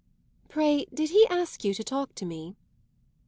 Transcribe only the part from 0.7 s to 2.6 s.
did he ask you to talk to me?"